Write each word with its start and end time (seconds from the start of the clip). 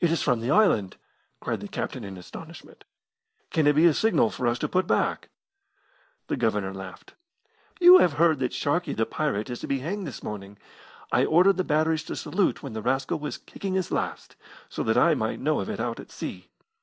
"It 0.00 0.12
is 0.12 0.20
from 0.22 0.40
the 0.42 0.50
island!" 0.50 0.98
cried 1.40 1.60
the 1.60 1.66
captain 1.68 2.04
in 2.04 2.18
astonishment. 2.18 2.84
"Can 3.50 3.66
it 3.66 3.72
be 3.74 3.86
a 3.86 3.94
signal 3.94 4.28
for 4.28 4.46
us 4.46 4.58
to 4.58 4.68
put 4.68 4.86
back?" 4.86 5.30
The 6.26 6.36
Governor 6.36 6.74
laughed. 6.74 7.14
"You 7.80 7.96
have 8.00 8.12
heard 8.18 8.38
that 8.40 8.52
Sharkey, 8.52 8.92
the 8.92 9.06
pirate, 9.06 9.48
is 9.48 9.60
to 9.60 9.66
be 9.66 9.78
hanged 9.78 10.06
this 10.06 10.22
morning. 10.22 10.58
I 11.10 11.24
ordered 11.24 11.56
the 11.56 11.64
batteries 11.64 12.04
to 12.04 12.16
salute 12.16 12.62
when 12.62 12.74
the 12.74 12.82
rascal 12.82 13.18
was 13.18 13.38
kicking 13.38 13.72
his 13.72 13.90
last, 13.90 14.36
so 14.68 14.82
that 14.82 14.98
I 14.98 15.14
might 15.14 15.40
know 15.40 15.60
of 15.60 15.70
it 15.70 15.80
out 15.80 16.00
at 16.00 16.10
sea. 16.10 16.50